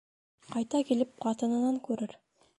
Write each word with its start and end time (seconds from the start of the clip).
Ҡайта 0.53 0.81
килеп, 0.87 1.13
ҡатынынан 1.27 1.81
күрер. 1.91 2.19